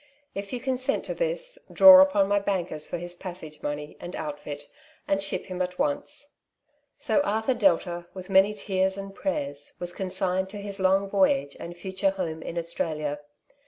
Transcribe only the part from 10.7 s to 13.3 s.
long voyage and future home in Australia.